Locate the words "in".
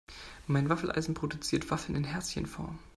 1.95-2.05